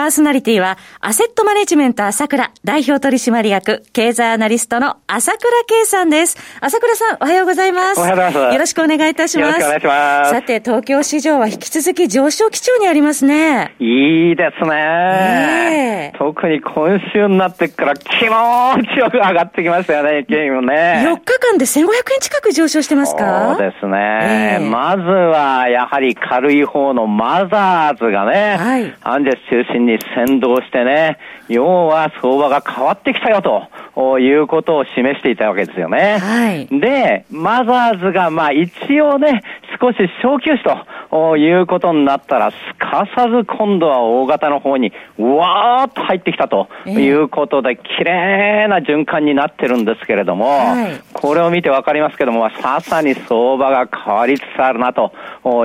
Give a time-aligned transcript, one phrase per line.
[0.00, 6.38] パーソナリティは、アセットマネジメント朝倉代表取締役、経済アナリストの朝倉慶さんです。
[6.62, 8.00] 朝倉さん、おはようございます。
[8.00, 8.54] おはようございます。
[8.54, 9.60] よろしくお願いいたします。
[9.60, 10.30] よろしくお願いします。
[10.30, 13.74] さて、東京市場は引き続き上昇基調にありますね。
[13.78, 16.14] いいですね。
[16.16, 21.04] 特に今週になってから気持ちよく上がってきましたよね、ゲームね。
[21.04, 23.54] 4日間で1500円近く上昇してますか？
[23.58, 24.60] そうですね。
[24.62, 31.18] まずは、やはり軽い方のマザーズがね、はい、アンジェス中心に先導してね、
[31.48, 36.18] 要は相場が変わってきたよということを示していたわけですよね。
[36.18, 39.42] はい、で、マザーズがまあ一応ね、
[39.80, 55.12] 少し小休止ということになったら、すかさず今度は大型の方にわーっと入ってきたということで、綺麗な循環になってるんですけれども、はい、これを見てわかりますけども、ささに相場が変わりつつあるなと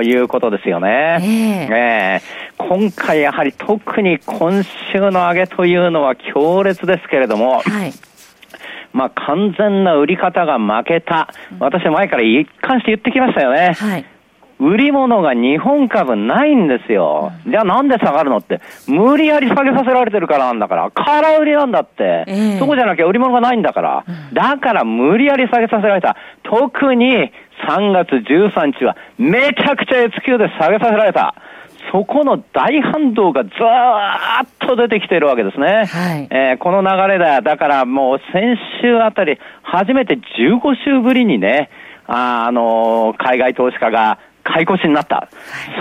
[0.02, 1.18] いうことですよね。
[1.20, 4.62] えー、えー、今回やはり特に今
[4.92, 7.92] 週の上げというのは強烈ですけれども、はい
[8.92, 11.28] まあ、完全な売り方が負けた。
[11.58, 13.74] 私は前から一貫して言ってきましたよね。
[13.74, 14.06] はい。
[14.58, 17.32] 売り物が日本株ないんですよ。
[17.46, 22.24] じゃあなんで下がるのって、無理やり下げさせられてるからなんだから、空売りなんだって。
[22.26, 24.04] えー、そこじゃなきゃ売り物がないんだから。
[24.32, 26.16] だから無理やり下げさせられた。
[26.42, 27.30] 特に
[27.68, 31.34] 3月13日はめちゃくちゃ S q で下げさせられた。
[31.92, 35.84] そこの大反動がずーっと出てきているわけですね。
[35.86, 37.42] はい、えー、この流れだ。
[37.42, 40.20] だからもう先週あたり、初めて15
[40.84, 41.70] 週ぶりにね、
[42.06, 45.28] あ、あのー、海外投資家が買い越しになった。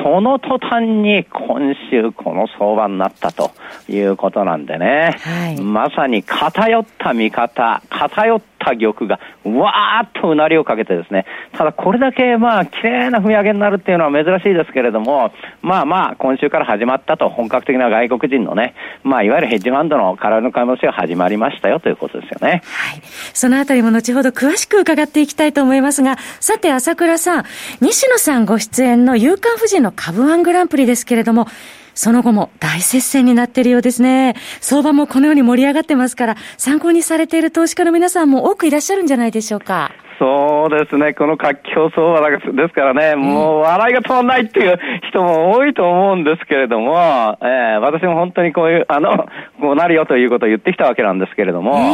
[0.04, 3.52] その途端に今週この相場になったと
[3.88, 5.18] いうことなんでね。
[5.22, 15.32] はい、まさに偏った見方、偏ったった玉が、わーっとうなりをかけてですね、ただこれだけまあ、綺麗な踏み上げになるっていうのは珍しいですけれども、
[15.62, 22.64] まあまあ、今週から始まったと、本格的な外国人のね、まあ、いわゆるヘッジファンドの空の買い戻しが始まりましたよということですよね。
[22.66, 23.02] はい。
[23.34, 27.46] そのあたりも後ほど詳しく伺っていきたいと思いますが、さて、朝倉さん、
[27.82, 31.48] 西野さんご出演の夕刊富士の株ワングランプリですけれども、
[31.96, 34.36] その後も大接戦になっているようですね。
[34.62, 39.92] 相場もこのように盛り上がってますから、参考にされている投資家の皆さんも多くいらっしゃるんじゃないでしょうか。
[40.20, 49.28] そうですね、この活況相場ですからね、もう笑いが止まらないっていう人も多いと思うんですけれども、えー、私も本当にこういう、あの、
[49.60, 51.94] こうなるよということを言ってきたわけなんですけれども、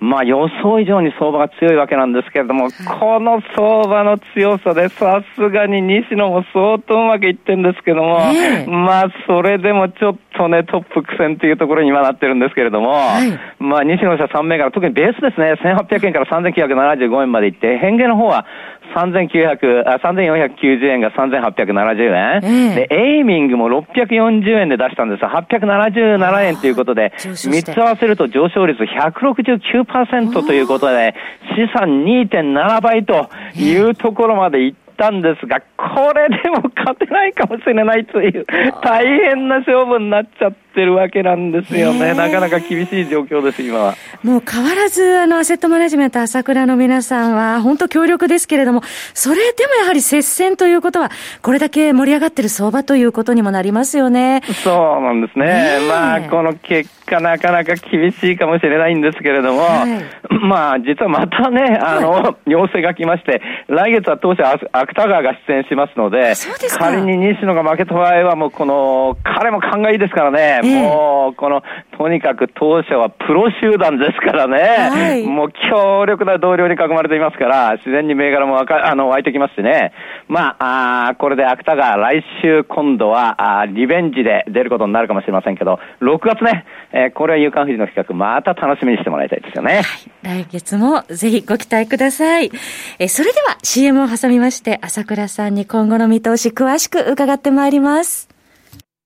[0.00, 2.68] まあ予想以上に相場が強いわけなんですけれども、
[3.00, 8.20] この相場の強さでさすがに西野も相当うまくいってるんですけども、
[8.68, 18.46] まあそれでもちょっとね、トップ苦戦っていうところに今なってるんですけれども、はい、まあ西野社3銘柄、特にベースですね、1800円から3975円までいって、変化の方は
[18.94, 25.20] 3900あ3490円が3870円、えー、で、エイミングも640円で出したんです。
[25.20, 31.14] が、877円ということで、3つ合わせると上昇率169%ということで、
[31.56, 38.46] 資産2.7倍というところまでいったんですが、これでも勝てないかもしれないという、
[38.82, 42.14] 大変な勝負になっちゃってるわけなんですよね。
[42.14, 43.94] なかなか厳しい状況です、今は。
[44.22, 48.82] もう変わらず、あの、アセットマネジメント朝倉の皆さんは、本当強力ですけれども、
[49.14, 51.10] それでもやはり接戦ということは、
[51.42, 54.42] これだけ盛り上がってる相場ということにもなりますよね。
[54.64, 55.78] そうなんですね。
[55.88, 66.34] まあ、この結果、なかなか厳しいかもしれないんですけれども、はい、 まあ、実はまたね、あの、はい、要請が来まして、来月は当初、芥川が出演しますので、
[66.78, 71.62] 仮に西野が負けた場合は、もうこの、彼も勘がいいですからね、えー、もう、この、
[71.96, 79.92] とにかく当社はプロ集団ですからね、はい、もう強力な同僚に囲まれていますから、自然に銘柄もわかあの湧いてきますしね、
[80.28, 89.82] まあ、あこれで芥川、来週今度はあリベンジで出ることになるかもしれませんけど、6月ね、えー、これは夕刊富士の企画、また楽しみにしてもらいたいですよね。
[90.22, 92.50] はい、来月もぜひご期待ください。
[92.98, 98.37] えー、それでは CM を挟みまして、朝倉さんに今後の見通し詳しく伺ってまいります。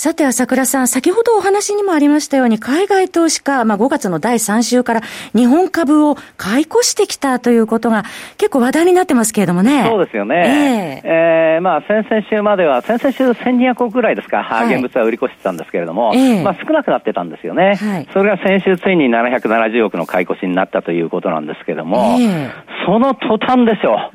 [0.00, 5.02] さて、朝倉さん、先ほどお話にもありましたように、海外投資家、まあ5月の第3週から
[5.36, 8.04] 日本株を買い越してきたということが
[8.38, 9.84] 結構話題になってますけれどもね。
[9.86, 11.02] そうですよね。
[11.04, 11.10] えー、
[11.56, 17.74] えー、まあ先々週までは、先々週1200億ぐらいですか、はい、現物は売り越してたんですけれども、えー、まあ少なくなってたんですよね。
[17.74, 22.50] はい、それが先週ついに770億の買い越しになったということなんですけれども、えー、
[22.86, 24.10] その途端ですよ。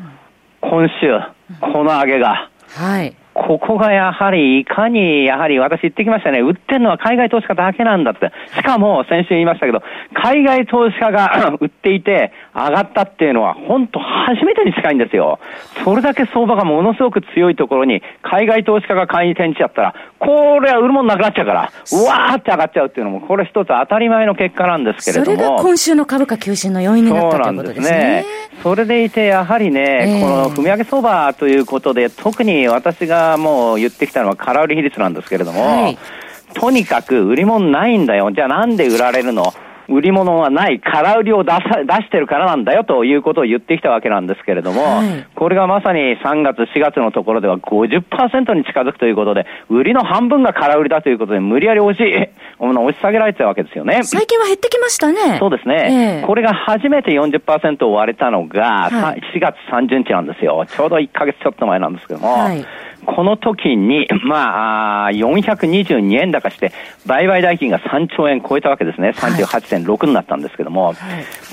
[0.61, 1.19] 今週、
[1.61, 2.49] この上げが。
[2.75, 3.15] はい。
[3.35, 8.31] ここがやはり、いかに、やはり私言ってきましたね、売ってるのは海外投資家だけなんだって。
[8.55, 9.83] しかも、先週言いましたけど、
[10.13, 15.39] 海外投資家が 売っていて上がったっていうのは、本当初めてに近いんですよ。
[15.83, 25.37] それだけ相場がものすごく強いところに、海外投資家が買いに転じちゃったら、これは売るもんなくなっちゃうから、うわーって上がっちゃうっていうのも、これ一つ当たり前の結果なんですけれども。
[25.37, 27.85] それが今週の株価急進の要因になったということですね。
[27.85, 28.45] そうなんですね。
[28.63, 35.97] それでいて、やはりね、えー、この踏み上げ相場ということで、特に私がもう言ってきたのは空売り比率なんですけれども、はい、
[36.53, 38.31] とにかく売り物ないんだよ。
[38.31, 39.53] じゃあなんで売られるの？
[39.87, 52.01] 売り物がない、空売りを出さ出してるからなんだよということを言ってきたわけなんですけれども、はい、これがまさに3月、4月のところでは50%に近づくということで、売りの半分が空売りだということで、無理やり押し、
[52.59, 53.99] 押し下げられてたわけですよね。
[54.03, 55.37] 最近は減ってきましたね。
[55.39, 56.21] そうですね。
[56.21, 60.65] えー、これが初めて40%を割れたのが、はい、4月30日なんですよ。
[60.67, 62.65] ちょうど1ヶ月ちょっと前なんですけども、はい
[63.05, 66.71] この時に、まあ、422円高して、
[67.05, 69.13] 売買代金が3兆円超えたわけですね。
[69.15, 70.95] 38.6になったんですけども、はい、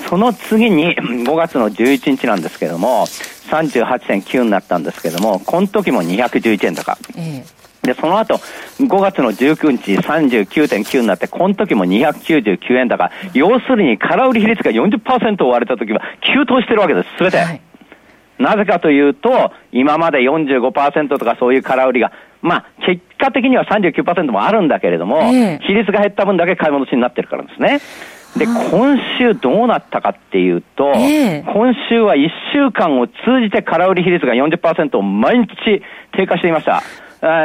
[0.09, 6.97] その次に、5月の11日なんですけども、38.9になったんですけども、この時も211円高。
[7.15, 8.39] えーで、その後、
[8.79, 13.11] 5月の19日39.9になって、この時も299円高。
[13.33, 17.37] 要するに、空売り比率が40%を割れた時は、急騰してるわけです、すべて。
[17.37, 17.61] はい
[18.39, 27.79] なぜかというと、今まで45%とかそういう空売りが、まあ、結果的には39%もあるんだけれども、えー、比率が減った分だけ買い戻しになってるからですね。
[28.37, 33.13] で、今週どうなったかっていうと、えー、今週は1週間を通
[33.43, 35.81] じて空売り比率が40%を毎日
[36.11, 36.81] 低下していました。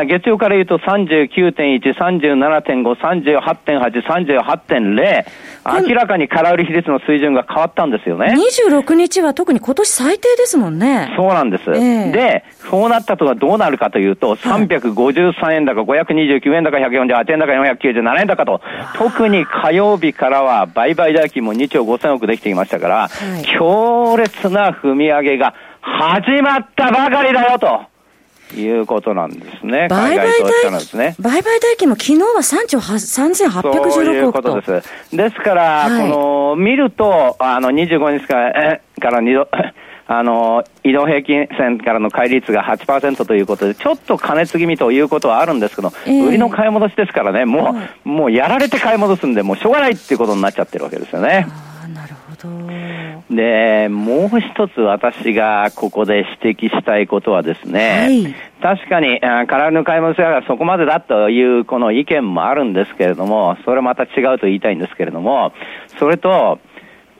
[0.06, 8.34] 月曜から言うと39.1、37.5、38.8、38.0、明らかに空売り比率の水準が変わったんですよね。
[8.34, 11.14] 26日は特に今年最低ですもんね。
[11.16, 11.70] そうなんです。
[11.70, 18.60] えー、で、そうなったとはどうなるかというと、353円高、529円高、148円高、497円高と、
[18.96, 27.97] 特に火曜日からは売買代金も2兆5000億できていましたから、はい、強烈な踏み上げが始まったばかりだよと。
[28.56, 29.88] いうことなんですね。
[29.88, 35.16] 売買代金、ね、売買代金も昨日は3兆3816億そういうことです。
[35.16, 39.48] ですから、はい、この、見ると、あの、25日からから2度、
[40.10, 51.46] あの、移動平均線からの乖率が8%ということで、ちょっと加熱気味ということはあるんですけど、えー、売りの買い戻しですからね、もう、もうやられて買い戻すんで、もうしょうがないっていうことになっちゃってるわけですよね。
[51.94, 52.27] なるほど。
[53.30, 65.52] で、もう一つ私がここで指摘したいことはですね、はい、確かに、空の買い物者がそこまでだというこの意見もあるんですけれども、それまた違うと言いたいんですけれども、
[65.98, 66.60] それと、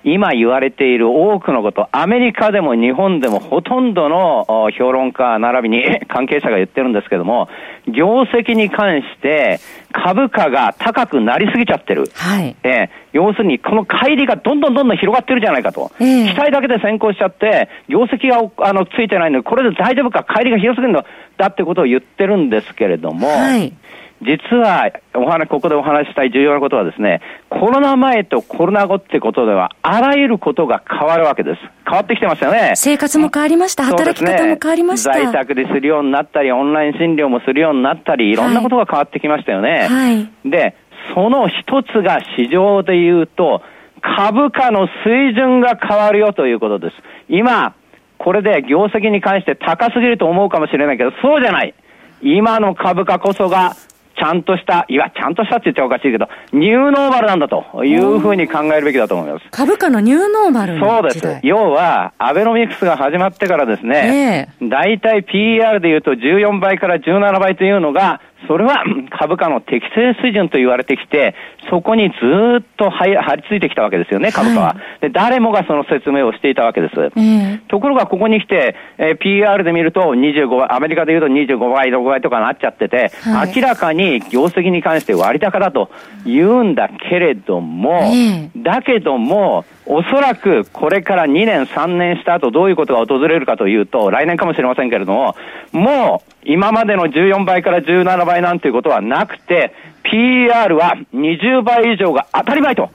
[0.04, 4.46] 今言われている多くのこと、アメリカでも日本でもほとんどの
[4.78, 7.48] 評論家並びに 関係者が言ってるんですけども、
[7.88, 9.58] 業績に関して
[9.92, 12.04] 株価が高くなりすぎちゃってる。
[12.14, 12.54] はい。
[12.62, 15.90] えー、要するにこの乖離がどんどんどんどん広がってるじゃないかと。
[16.00, 21.04] えー、期待だけで先行しちゃって、業績があのついてないのに、これで大丈夫か、乖離が広すぎるんだ、
[21.36, 23.72] だってことを言ってるんですけれども、はい。
[24.20, 31.60] 実は、お話、ここでお話したい重要なことはですね、コロナ前とコロナ後ってことでは、あらゆることが変わるわけです。
[31.86, 32.72] 変わってきてましたよね。
[32.74, 33.84] 生活も変わりました。
[33.84, 35.14] 働き方も変わりました。
[35.14, 39.86] ね、在宅でするようになったり、オンライン診療もするようになったり、いろんなことが変わってきましたよね。
[39.88, 40.28] はい。
[40.44, 40.74] で、
[41.14, 43.62] その一つが市場で言うと、
[44.02, 46.96] 株価の水準が変わるよということです。
[47.28, 47.74] 今、
[48.18, 51.74] これで業績に関して高すぎると思うかもしれないけど、そうじゃない。
[52.20, 53.74] 今の株価こそが
[54.18, 59.44] ちゃんとした、いや、ちゃんとしたって言っちゃおかしいけど、ニューノーマルなんだというふうに考えるべきだと思います。
[59.50, 61.40] 株価のニューノーマルそうです。
[61.42, 71.34] 要は、アベノミクスが始まってからですね、大体 PER で言うと14倍から17倍というのがそれは株価の適正水準と言われてきて、
[71.70, 72.14] そこにず
[72.60, 75.10] っと張り付いてきたわけですよね、株価は、はい、で。
[75.10, 76.94] 誰もがその説明をしていたわけです。
[76.94, 85.90] えー、ところがここに来て、えー、PR で見ると25倍、アメリカで言うと25倍、6倍とかなっちゃってて、はい、明らかに業績に関して割高だと
[86.24, 95.34] 言うんだけれども、えー、だけども、おそらくこれから2年、3年した後どういうことが訪れるかというと、来年かもしれませんけれども、
[95.72, 102.90] もう今までの14倍から17倍なんていうことはなくて、PR は20倍以上が当たり前と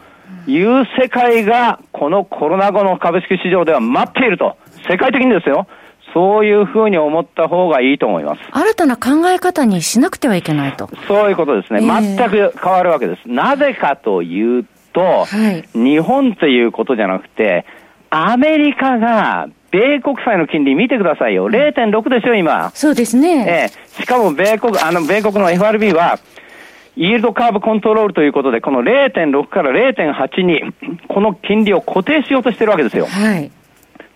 [0.48, 4.57] いう世界が、このコロナ後の株式市場では待っていると。
[4.89, 5.67] 世界的にですよ。
[6.15, 8.41] そういうふうに思った方がいいと思います。
[8.51, 10.89] 新たな考え方にしなくてはいけないと。
[11.07, 11.79] そういうことですね。
[11.83, 13.29] えー、全く変わるわけです。
[13.29, 17.65] なぜかというと、はい、日本ということじゃなくて、
[18.10, 21.50] アメリカが米国債の金利見てくださいよ。
[21.50, 22.70] 0.6でしょ、今。
[22.75, 23.44] そうですね。
[23.48, 24.01] ええ。
[24.01, 26.20] しかも米国、あの、米国の FRB は、
[26.96, 30.62] イールドカーブコントロールということで、この0.6から0.8に、
[31.08, 33.08] この金利を固定しようとしてるわけですよ。
[33.08, 33.48] はい。
[33.48, 33.51] っ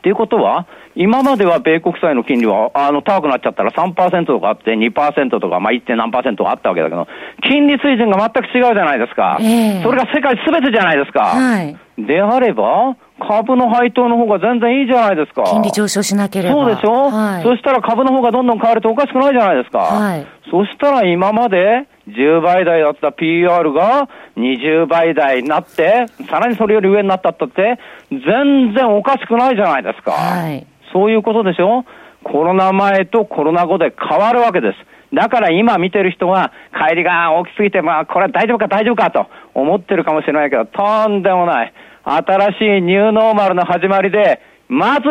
[0.04, 5.96] ていうことは、今までは米国債の金利は、あの、高くなっちゃったら3%とかあって、2%とか、まあ、1.
[5.96, 7.08] 何あったわけだけど、
[7.42, 9.40] 金利水準が全く違うじゃないですか。
[9.42, 11.26] えー、それが世界すべてじゃないですか。
[11.26, 11.76] はい。
[11.98, 15.44] であれば、株の配当の方が全然いいじゃないですか。
[15.44, 16.56] 金利上昇しなければ。
[16.56, 19.80] そうでしょ、はい、そしたら株の方がどんどん買われておかしくないじゃないですか。
[19.80, 20.28] はい。
[20.50, 24.08] そしたら今まで10倍台だった PR が
[24.38, 27.80] 20倍台になって、さらにそれより上になったったって、
[28.12, 30.12] 全然おかしくないじゃないですか。
[30.12, 30.66] はい。
[30.94, 31.86] そういうことでしょ？
[32.24, 34.78] コロナ前とコロナ後で変わるわけです。
[35.16, 36.52] だから今見てる人は、
[36.90, 41.74] 帰りが大きすぎて、まあ、これは大丈夫か大丈夫かと思ってるかもしれないけど、とんでもない。
[42.08, 45.06] 新しいニューノーマルの始まりで、まず、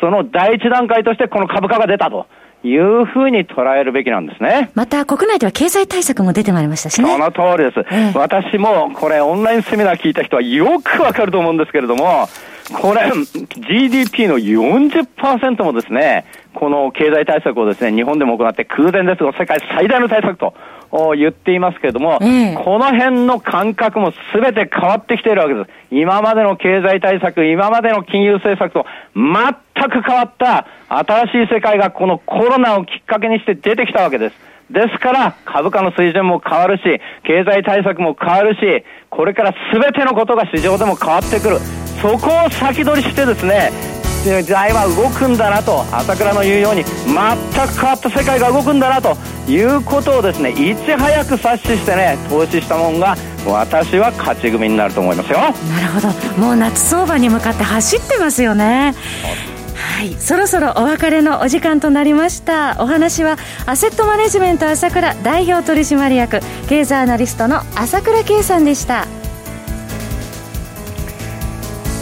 [0.00, 2.26] その第一段階としてこの株価が出たと。
[2.64, 4.70] いうふうに捉えるべきなんですね。
[4.74, 7.10] また国内では経済対策も出てまいりましたしね。
[7.10, 7.80] その通りです。
[7.92, 12.28] ええ、私もこれオンラインセミナー聞いた人はよくわかると思うんですけれども、
[12.80, 13.10] これ
[13.68, 20.54] GDP の40%もですね、この経済対策をですね、日本でも行って空前ですが世界最大の対策と
[21.16, 25.70] 言っていますけれども、うん、この辺の感覚も全て変わってきているわけです。
[25.90, 34.36] 今までの経済対策、今までの金融政策と全く変わった新しい世界がこのコロナをきっかけにして出てきたわけです。
[34.70, 36.82] ですから、株価の水準も変わるし、
[37.24, 41.58] 経済対策も変わるし、これから全てのことが市場でも変わってくる。
[42.00, 43.70] そこを先取りしてですね、
[44.22, 49.16] 時代は動くんだなと朝倉の言うように全く変わった世界が動くんだなと
[49.50, 55.38] いうことをですねいち早く察知してね投資したもんが私は勝ち組になると思いますよ。
[55.38, 55.54] なる
[55.88, 56.08] ほど。
[56.40, 58.94] もう夏相場に向かって走ってますよね。
[59.74, 62.76] はい、そろそろお別れのお時間となりました。
[62.78, 63.36] お話は
[63.66, 69.06] アセットマネジメント朝倉代表取締役経済アナリストの朝倉圭さんでした。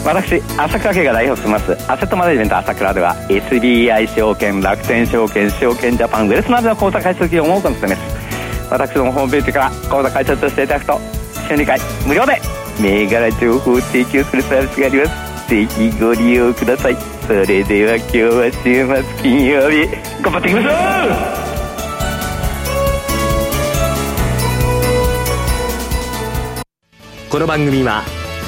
[0.03, 8.01] 私朝倉家が代表しますアセットマネジメント朝倉では SBI 証券楽天証券証券ジャパンウェルスなどの口座開設業務を行っています。
[8.71, 10.99] 私どもホームページから口座開設していただくと
[11.47, 12.41] 週2回無料で
[12.81, 15.05] 銘柄情報を提供するサービスがありま
[15.45, 15.49] す。
[15.49, 16.95] ぜひご利用ください。
[17.27, 19.85] それでは今日は週末金曜日
[20.23, 20.69] 頑張っていきましょ
[27.27, 27.29] う!
[27.29, 28.03] この番組は